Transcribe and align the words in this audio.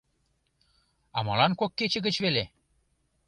—А 1.17 1.19
молан 1.25 1.51
кок 1.59 1.71
кече 1.79 1.99
гыч 2.05 2.15
веле? 2.23 2.43